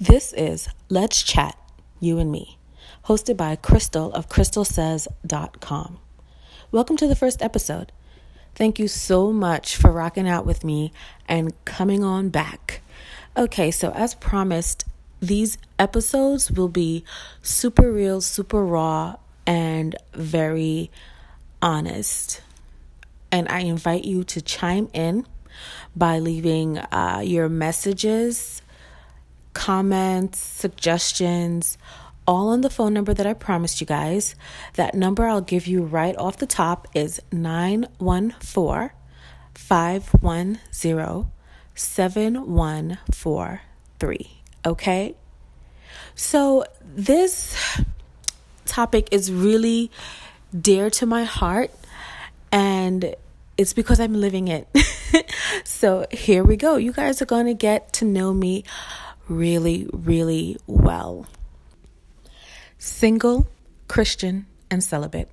[0.00, 1.58] This is Let's Chat,
[1.98, 2.56] You and Me,
[3.06, 5.98] hosted by Crystal of crystalsays.com.
[6.70, 7.90] Welcome to the first episode.
[8.54, 10.92] Thank you so much for rocking out with me
[11.26, 12.80] and coming on back.
[13.36, 14.84] Okay, so as promised,
[15.18, 17.02] these episodes will be
[17.42, 19.16] super real, super raw,
[19.48, 20.92] and very
[21.60, 22.40] honest.
[23.32, 25.26] And I invite you to chime in
[25.96, 28.62] by leaving uh, your messages,
[29.68, 31.76] comments, suggestions,
[32.26, 34.34] all on the phone number that I promised you guys.
[34.76, 38.92] That number I'll give you right off the top is 914
[39.52, 41.26] 510
[41.74, 44.30] 7143.
[44.64, 45.14] Okay?
[46.14, 47.82] So, this
[48.64, 49.90] topic is really
[50.58, 51.70] dear to my heart,
[52.50, 53.14] and
[53.58, 54.66] it's because I'm living it.
[55.64, 56.76] so, here we go.
[56.76, 58.64] You guys are going to get to know me
[59.28, 61.26] really, really well.
[62.78, 63.46] Single,
[63.86, 65.30] Christian, and celibate.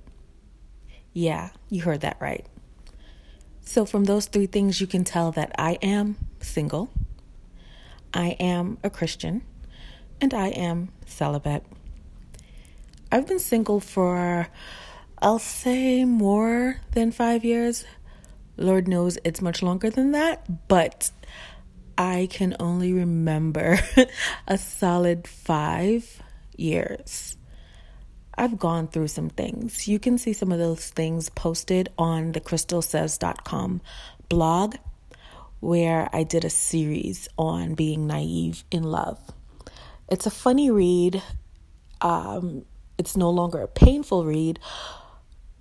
[1.12, 2.46] Yeah, you heard that right.
[3.62, 6.90] So, from those three things, you can tell that I am single,
[8.14, 9.42] I am a Christian,
[10.20, 11.64] and I am celibate.
[13.10, 14.48] I've been single for,
[15.20, 17.84] I'll say, more than five years.
[18.56, 21.10] Lord knows it's much longer than that, but
[21.98, 23.78] I can only remember
[24.46, 26.22] a solid five
[26.56, 27.36] years.
[28.38, 29.88] I've gone through some things.
[29.88, 33.80] You can see some of those things posted on the crystalsays.com
[34.28, 34.76] blog
[35.60, 39.18] where I did a series on being naive in love.
[40.08, 41.22] It's a funny read.
[42.00, 42.66] Um,
[42.98, 44.58] it's no longer a painful read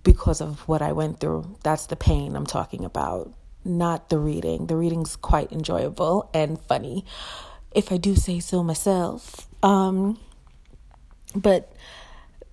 [0.03, 1.57] because of what I went through.
[1.63, 3.33] That's the pain I'm talking about,
[3.65, 4.67] not the reading.
[4.67, 7.03] The reading's quite enjoyable and funny,
[7.71, 9.47] if I do say so myself.
[9.63, 10.19] Um,
[11.35, 11.73] but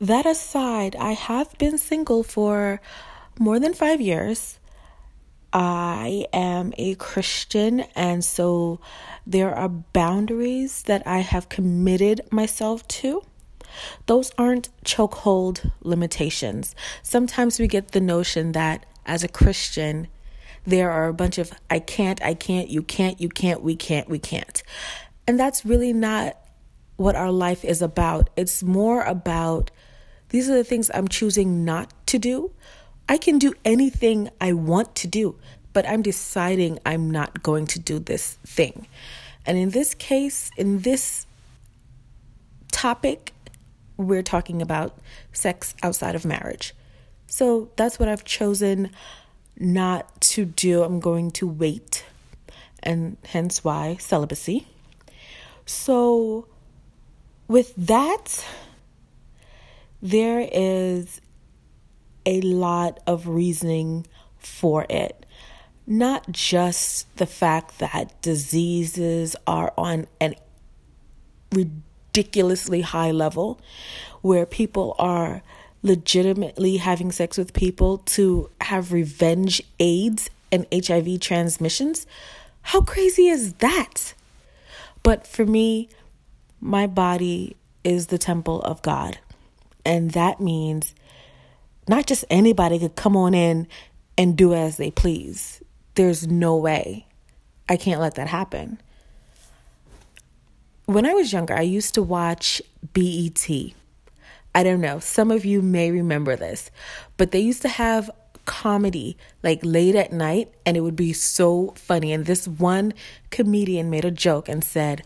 [0.00, 2.80] that aside, I have been single for
[3.38, 4.58] more than five years.
[5.52, 8.80] I am a Christian, and so
[9.26, 13.22] there are boundaries that I have committed myself to.
[14.06, 16.74] Those aren't chokehold limitations.
[17.02, 20.08] Sometimes we get the notion that as a Christian,
[20.64, 24.08] there are a bunch of I can't, I can't, you can't, you can't, we can't,
[24.08, 24.62] we can't.
[25.26, 26.36] And that's really not
[26.96, 28.30] what our life is about.
[28.36, 29.70] It's more about
[30.28, 32.52] these are the things I'm choosing not to do
[33.08, 35.36] I can do anything I want to do,
[35.72, 38.86] but I'm deciding I'm not going to do this thing.
[39.44, 41.26] And in this case, in this
[42.70, 43.32] topic,
[43.96, 44.96] we're talking about
[45.32, 46.74] sex outside of marriage.
[47.26, 48.90] So that's what I've chosen
[49.58, 50.82] not to do.
[50.82, 52.04] I'm going to wait,
[52.82, 54.66] and hence why celibacy.
[55.66, 56.46] So,
[57.48, 58.44] with that,
[60.00, 61.20] there is
[62.26, 64.06] a lot of reasoning
[64.38, 65.24] for it.
[65.86, 70.34] Not just the fact that diseases are on an
[71.52, 73.60] ridiculously high level
[74.20, 75.42] where people are
[75.82, 82.06] legitimately having sex with people to have revenge AIDS and HIV transmissions.
[82.62, 84.14] How crazy is that?
[85.02, 85.88] But for me,
[86.60, 89.18] my body is the temple of God.
[89.84, 90.94] And that means
[91.88, 93.66] not just anybody could come on in
[94.16, 95.60] and do as they please.
[95.94, 97.06] There's no way.
[97.68, 98.80] I can't let that happen.
[100.86, 103.48] When I was younger, I used to watch BET.
[104.54, 106.70] I don't know, some of you may remember this,
[107.16, 108.10] but they used to have
[108.44, 112.12] comedy like late at night and it would be so funny.
[112.12, 112.92] And this one
[113.30, 115.02] comedian made a joke and said,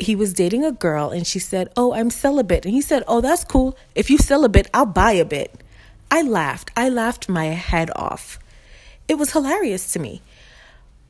[0.00, 2.64] he was dating a girl and she said, Oh, I'm celibate.
[2.64, 3.76] And he said, Oh, that's cool.
[3.94, 5.62] If you celibate, I'll buy a bit.
[6.10, 6.70] I laughed.
[6.76, 8.38] I laughed my head off.
[9.06, 10.22] It was hilarious to me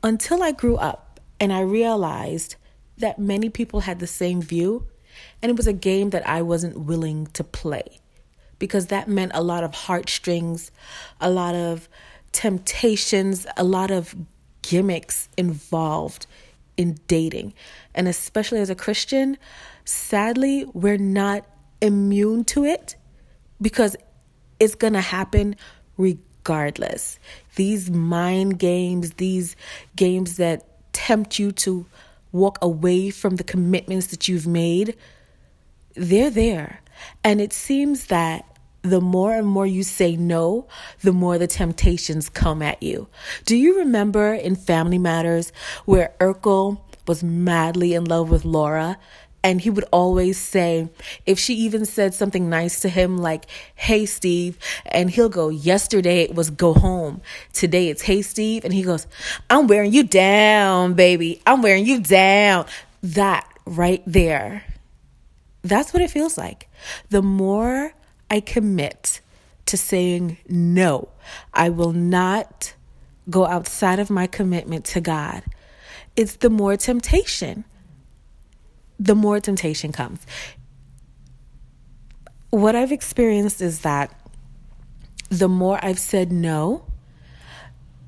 [0.03, 2.57] until I grew up and I realized
[2.99, 4.87] that many people had the same view.
[5.43, 8.01] And it was a game that I wasn't willing to play
[8.59, 10.71] because that meant a lot of heartstrings,
[11.21, 11.89] a lot of
[12.33, 14.15] temptations, a lot of
[14.63, 16.27] gimmicks involved
[16.77, 17.53] in dating.
[17.95, 19.37] And especially as a Christian,
[19.85, 21.45] sadly, we're not
[21.81, 22.97] immune to it
[23.61, 23.97] because
[24.59, 25.57] it's going to happen
[25.97, 27.19] regardless.
[27.57, 29.57] These mind games, these
[29.97, 31.87] games that tempt you to
[32.33, 34.97] walk away from the commitments that you've made,
[35.95, 36.81] they're there.
[37.25, 38.45] And it seems that
[38.83, 40.67] the more and more you say no,
[41.03, 43.09] the more the temptations come at you.
[43.45, 45.53] Do you remember in Family Matters
[45.85, 46.81] where Urkel
[47.11, 48.97] was madly in love with Laura.
[49.43, 50.91] And he would always say,
[51.25, 56.23] if she even said something nice to him, like, hey, Steve, and he'll go, yesterday
[56.23, 57.23] it was go home.
[57.53, 58.65] Today it's hey, Steve.
[58.65, 59.07] And he goes,
[59.49, 61.41] I'm wearing you down, baby.
[61.47, 62.67] I'm wearing you down.
[63.03, 64.65] That right there.
[65.63, 66.69] That's what it feels like.
[67.09, 67.93] The more
[68.31, 69.21] I commit
[69.67, 71.09] to saying, no,
[71.55, 72.75] I will not
[73.29, 75.45] go outside of my commitment to God,
[76.17, 77.65] it's the more temptation.
[79.01, 80.21] The more temptation comes.
[82.51, 84.15] What I've experienced is that
[85.31, 86.85] the more I've said no,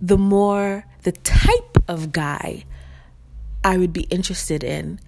[0.03, 2.65] the more the type of guy
[3.65, 5.01] I would be interested in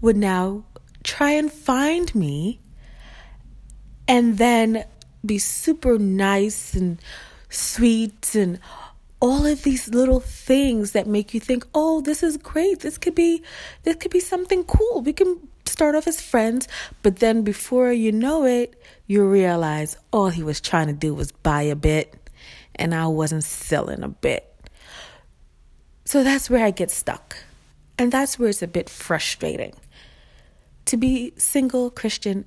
[0.00, 0.64] would now
[1.02, 2.60] try and find me
[4.06, 4.84] and then
[5.24, 7.00] be super nice and
[7.48, 8.60] sweet and
[9.20, 12.80] all of these little things that make you think, "Oh, this is great.
[12.80, 13.42] This could be
[13.82, 15.02] this could be something cool.
[15.02, 16.68] We can start off as friends."
[17.02, 21.32] But then before you know it, you realize all he was trying to do was
[21.32, 22.14] buy a bit
[22.74, 24.52] and I wasn't selling a bit.
[26.04, 27.36] So that's where I get stuck.
[27.98, 29.74] And that's where it's a bit frustrating
[30.84, 32.44] to be single, Christian,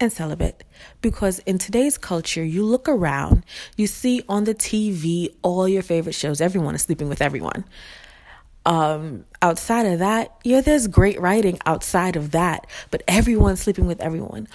[0.00, 0.64] and celibate
[1.02, 3.44] because in today's culture, you look around,
[3.76, 7.64] you see on the TV all your favorite shows, everyone is sleeping with everyone.
[8.66, 14.00] Um, outside of that, yeah, there's great writing outside of that, but everyone's sleeping with
[14.00, 14.48] everyone.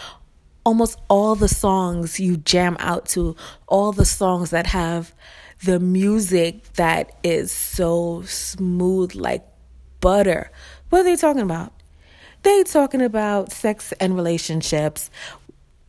[0.63, 3.36] Almost all the songs you jam out to,
[3.68, 5.13] all the songs that have
[5.63, 9.45] the music that is so smooth like
[10.01, 10.51] butter.
[10.89, 11.74] What are they talking about?
[12.45, 15.09] They talking about sex and relationships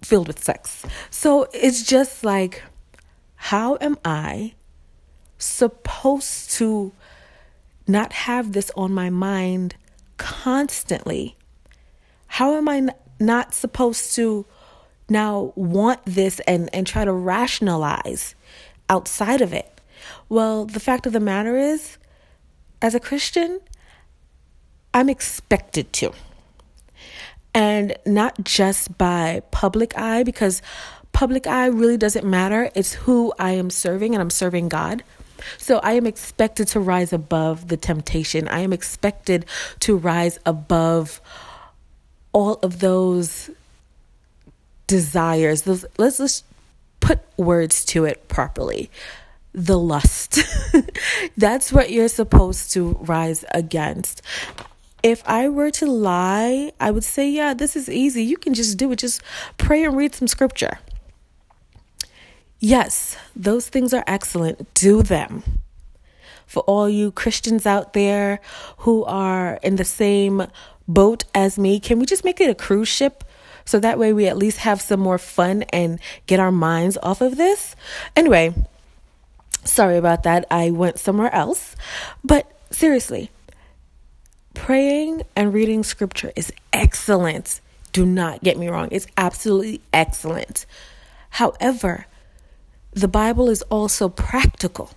[0.02, 0.86] filled with sex.
[1.10, 2.62] So it's just like,
[3.34, 4.54] how am I
[5.36, 6.92] supposed to
[7.86, 9.74] not have this on my mind
[10.16, 11.36] constantly?
[12.26, 12.88] How am I
[13.20, 14.46] not supposed to
[15.10, 18.34] now want this and, and try to rationalize
[18.88, 19.78] outside of it?
[20.30, 21.98] Well, the fact of the matter is,
[22.80, 23.60] as a Christian,
[24.94, 26.14] I'm expected to
[27.56, 30.60] and not just by public eye, because
[31.12, 32.70] public eye really doesn't matter.
[32.74, 35.02] It's who I am serving, and I'm serving God.
[35.56, 38.46] So I am expected to rise above the temptation.
[38.46, 39.46] I am expected
[39.80, 41.22] to rise above
[42.34, 43.48] all of those
[44.86, 45.62] desires.
[45.62, 46.44] Those let's just
[47.00, 48.90] put words to it properly.
[49.54, 50.40] The lust.
[51.38, 54.20] That's what you're supposed to rise against
[55.06, 58.24] if I were to lie, I would say, yeah, this is easy.
[58.24, 58.98] You can just do it.
[58.98, 59.22] Just
[59.56, 60.80] pray and read some scripture.
[62.58, 64.74] Yes, those things are excellent.
[64.74, 65.44] Do them.
[66.48, 68.40] For all you Christians out there
[68.78, 70.48] who are in the same
[70.88, 73.22] boat as me, can we just make it a cruise ship?
[73.64, 77.20] So that way we at least have some more fun and get our minds off
[77.20, 77.76] of this.
[78.16, 78.54] Anyway,
[79.62, 80.46] sorry about that.
[80.50, 81.76] I went somewhere else.
[82.24, 83.30] But seriously,
[84.66, 87.60] Praying and reading scripture is excellent.
[87.92, 90.66] Do not get me wrong, it's absolutely excellent.
[91.30, 92.06] However,
[92.90, 94.90] the Bible is also practical.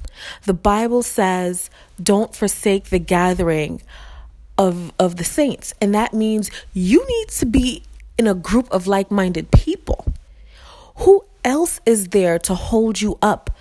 [0.46, 1.70] The Bible says,
[2.02, 3.84] don't forsake the gathering
[4.58, 5.76] of, of the saints.
[5.80, 7.84] And that means you need to be
[8.18, 10.12] in a group of like minded people.
[10.96, 13.56] Who else is there to hold you up?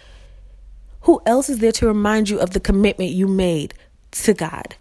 [1.02, 3.74] Who else is there to remind you of the commitment you made
[4.12, 4.76] to God?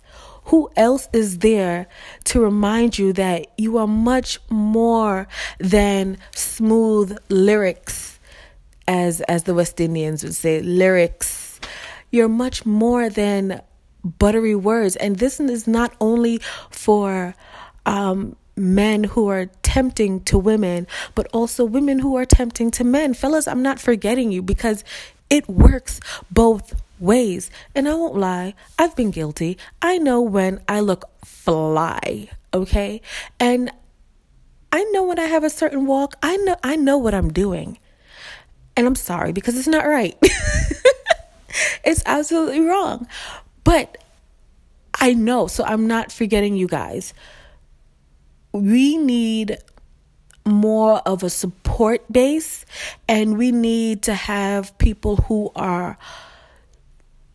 [0.48, 1.88] Who else is there
[2.26, 5.28] to remind you that you are much more
[5.60, 8.20] than smooth lyrics,
[8.88, 11.60] as as the West Indians would say, lyrics.
[12.12, 13.62] You're much more than
[14.04, 16.40] buttery words, and this is not only
[16.70, 17.36] for
[17.86, 23.14] um, men who are tempting to women, but also women who are tempting to men.
[23.14, 24.84] Fellas, I'm not forgetting you because
[25.30, 26.00] it works
[26.32, 27.50] both ways.
[27.76, 29.58] And I won't lie, I've been guilty.
[29.82, 33.02] I know when I look fly, okay?
[33.40, 33.72] And
[34.72, 37.80] I know when I have a certain walk, I know I know what I'm doing.
[38.76, 40.18] And I'm sorry because it's not right.
[41.84, 43.08] it's absolutely wrong.
[43.64, 43.98] But
[45.00, 47.14] I know, so I'm not forgetting you guys.
[48.52, 49.58] We need
[50.46, 52.66] more of a support base
[53.08, 55.98] and we need to have people who are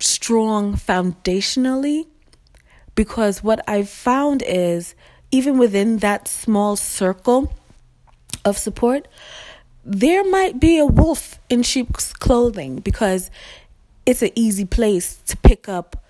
[0.02, 2.06] strong foundationally
[2.94, 4.94] because what I've found is
[5.30, 7.52] even within that small circle
[8.44, 9.09] of support,
[9.85, 13.30] there might be a wolf in sheep's clothing because
[14.04, 16.04] it's an easy place to pick up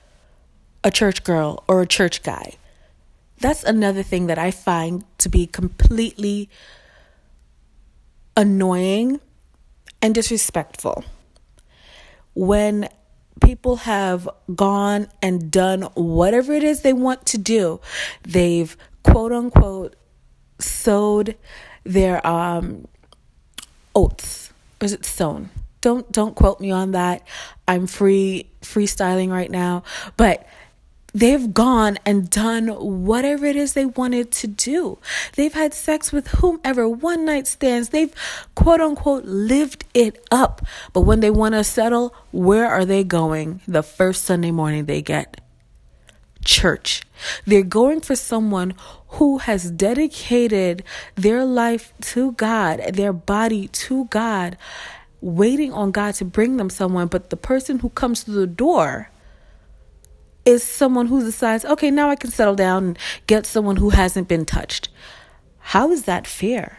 [0.82, 2.54] a church girl or a church guy.
[3.38, 6.48] That's another thing that I find to be completely
[8.36, 9.20] annoying
[10.00, 11.04] and disrespectful.
[12.34, 12.88] When
[13.44, 17.80] people have gone and done whatever it is they want to do,
[18.22, 19.96] they've quote unquote
[20.58, 21.36] sowed
[21.84, 22.86] their um,
[23.94, 24.50] oats.
[24.80, 25.50] Or is it sown?
[25.80, 27.26] Don't don't quote me on that.
[27.66, 29.82] I'm free freestyling right now,
[30.16, 30.46] but
[31.14, 34.98] they've gone and done whatever it is they wanted to do.
[35.34, 37.90] They've had sex with whomever, one night stands.
[37.90, 38.14] They've
[38.54, 40.64] quote unquote lived it up.
[40.92, 45.02] But when they want to settle, where are they going the first Sunday morning they
[45.02, 45.40] get?
[46.44, 47.02] Church.
[47.46, 48.74] They're going for someone
[49.08, 50.82] who has dedicated
[51.14, 54.56] their life to God, their body to God,
[55.20, 57.06] waiting on God to bring them someone.
[57.06, 59.11] But the person who comes through the door
[60.44, 64.28] is someone who decides, okay, now I can settle down and get someone who hasn't
[64.28, 64.88] been touched.
[65.58, 66.78] How is that fair?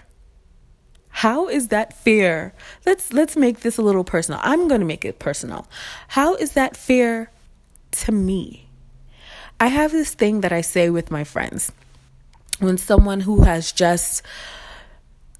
[1.09, 2.53] How is that fair?
[2.85, 4.39] Let's let's make this a little personal.
[4.43, 5.67] I'm going to make it personal.
[6.09, 7.31] How is that fair
[7.91, 8.67] to me?
[9.59, 11.71] I have this thing that I say with my friends.
[12.59, 14.23] When someone who has just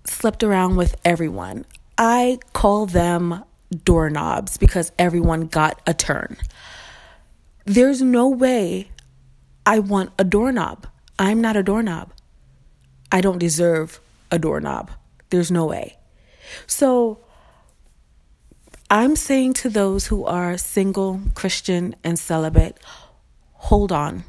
[0.06, 1.66] slept around with everyone,
[1.98, 3.44] I call them
[3.84, 6.38] doorknobs because everyone got a turn.
[7.66, 8.90] There's no way
[9.66, 10.88] I want a doorknob.
[11.18, 12.12] I'm not a doorknob.
[13.12, 14.00] I don't deserve
[14.32, 14.92] a doorknob.
[15.30, 15.98] There's no way.
[16.68, 17.20] So
[18.90, 22.78] I'm saying to those who are single, Christian, and celibate,
[23.54, 24.26] hold on.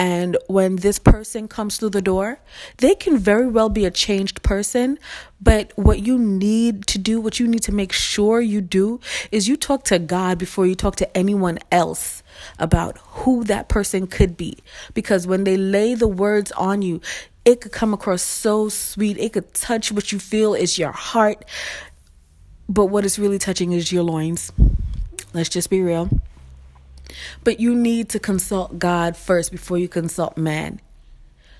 [0.00, 2.40] And when this person comes through the door,
[2.78, 4.98] they can very well be a changed person.
[5.42, 8.98] But what you need to do, what you need to make sure you do,
[9.30, 12.22] is you talk to God before you talk to anyone else
[12.58, 14.56] about who that person could be.
[14.94, 17.02] Because when they lay the words on you,
[17.44, 19.18] it could come across so sweet.
[19.18, 21.44] It could touch what you feel is your heart.
[22.70, 24.50] But what is really touching is your loins.
[25.34, 26.08] Let's just be real.
[27.44, 30.80] But you need to consult God first before you consult man.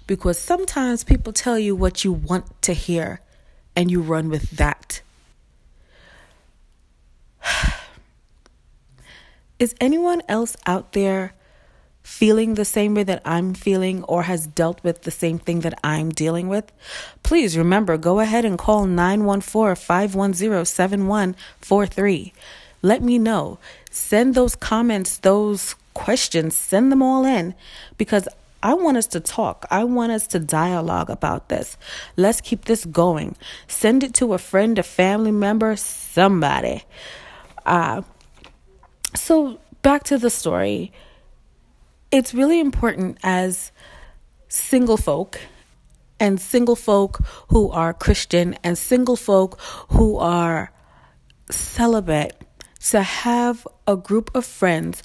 [0.06, 3.20] Because sometimes people tell you what you want to hear
[3.76, 5.02] and you run with that.
[9.58, 11.34] Is anyone else out there
[12.02, 15.78] feeling the same way that I'm feeling or has dealt with the same thing that
[15.84, 16.72] I'm dealing with?
[17.22, 22.32] Please remember, go ahead and call 914 510 7143.
[22.82, 23.58] Let me know.
[23.90, 27.54] Send those comments, those questions, send them all in
[27.98, 28.28] because
[28.62, 29.66] I want us to talk.
[29.70, 31.76] I want us to dialogue about this.
[32.16, 33.36] Let's keep this going.
[33.68, 36.84] Send it to a friend, a family member, somebody.
[37.64, 38.02] Uh,
[39.14, 40.92] so, back to the story.
[42.10, 43.72] It's really important as
[44.48, 45.40] single folk
[46.18, 49.58] and single folk who are Christian and single folk
[49.90, 50.70] who are
[51.50, 52.36] celibate
[52.88, 55.02] to have a group of friends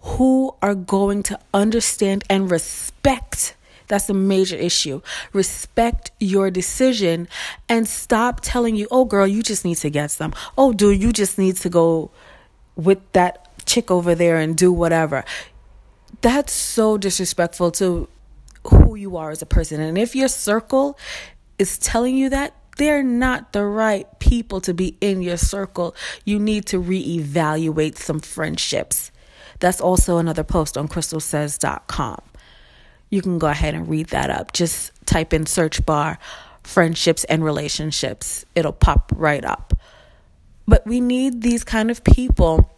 [0.00, 3.56] who are going to understand and respect.
[3.88, 5.00] That's a major issue.
[5.32, 7.26] Respect your decision
[7.68, 10.34] and stop telling you, oh, girl, you just need to get some.
[10.56, 12.10] Oh, dude, you just need to go
[12.76, 15.24] with that chick over there and do whatever.
[16.20, 18.08] That's so disrespectful to
[18.64, 19.80] who you are as a person.
[19.80, 20.98] And if your circle
[21.58, 25.94] is telling you that, they're not the right people to be in your circle.
[26.24, 29.10] You need to reevaluate some friendships.
[29.60, 32.22] That's also another post on crystalsays.com.
[33.10, 34.52] You can go ahead and read that up.
[34.52, 36.18] Just type in search bar
[36.62, 38.44] friendships and relationships.
[38.54, 39.74] It'll pop right up.
[40.66, 42.70] But we need these kind of people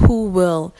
[0.00, 0.74] who will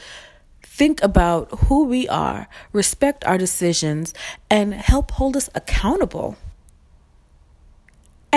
[0.61, 4.13] think about who we are, respect our decisions,
[4.49, 6.37] and help hold us accountable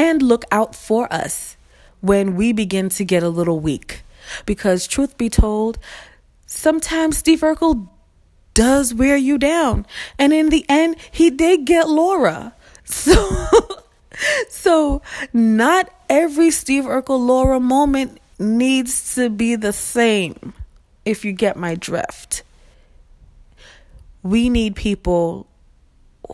[0.00, 1.58] and look out for us
[2.00, 4.00] when we begin to get a little weak.
[4.46, 5.78] Because, truth be told,
[6.46, 7.86] sometimes Steve Urkel
[8.54, 9.84] does wear you down.
[10.18, 12.54] And in the end, he did get Laura.
[12.82, 13.14] So,
[14.48, 15.02] so
[15.32, 20.54] not every Steve Urkel Laura moment needs to be the same,
[21.04, 22.42] if you get my drift.
[24.24, 25.46] We need people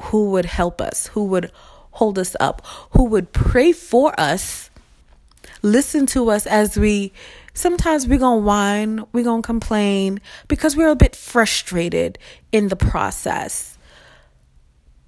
[0.04, 1.52] who would help us, who would
[1.96, 4.70] hold us up, who would pray for us,
[5.62, 7.12] listen to us as we
[7.54, 12.18] sometimes we're going to whine, we're going to complain because we're a bit frustrated
[12.52, 13.78] in the process.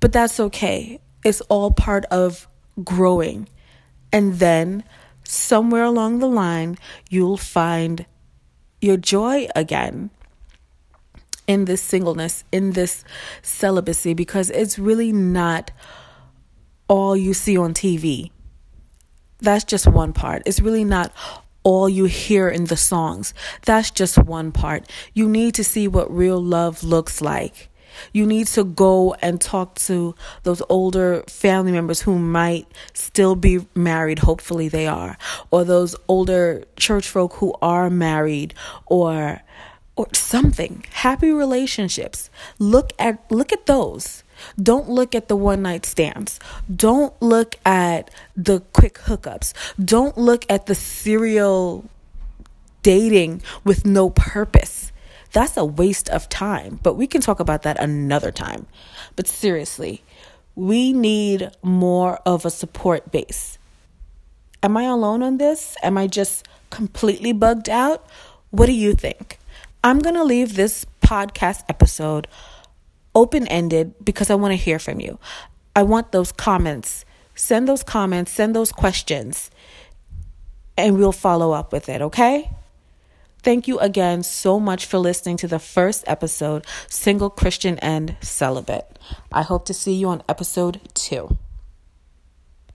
[0.00, 1.00] But that's okay.
[1.24, 2.46] It's all part of
[2.82, 3.48] growing.
[4.10, 4.82] And then
[5.24, 6.78] somewhere along the line,
[7.10, 8.06] you'll find
[8.80, 10.10] your joy again.
[11.48, 13.02] in this singleness, in this
[13.42, 15.72] celibacy, because it's really not
[16.88, 18.30] all you see on TV.
[19.40, 20.42] That's just one part.
[20.46, 21.12] It's really not
[21.62, 23.34] all you hear in the songs.
[23.66, 24.90] That's just one part.
[25.14, 27.68] You need to see what real love looks like.
[28.12, 30.14] You need to go and talk to
[30.44, 35.16] those older family members who might still be married, hopefully they are,
[35.50, 38.54] or those older church folk who are married
[38.86, 39.42] or
[39.98, 40.84] or something.
[40.92, 42.30] Happy relationships.
[42.60, 44.22] Look at look at those.
[44.62, 46.38] Don't look at the one night stands.
[46.74, 49.52] Don't look at the quick hookups.
[49.84, 51.84] Don't look at the serial
[52.84, 54.92] dating with no purpose.
[55.32, 58.66] That's a waste of time, but we can talk about that another time.
[59.16, 60.04] But seriously,
[60.54, 63.58] we need more of a support base.
[64.62, 65.76] Am I alone on this?
[65.82, 68.06] Am I just completely bugged out?
[68.50, 69.38] What do you think?
[69.88, 72.28] I'm going to leave this podcast episode
[73.14, 75.18] open ended because I want to hear from you.
[75.74, 77.06] I want those comments.
[77.34, 79.50] Send those comments, send those questions,
[80.76, 82.50] and we'll follow up with it, okay?
[83.42, 88.98] Thank you again so much for listening to the first episode, Single Christian and Celibate.
[89.32, 91.38] I hope to see you on episode two.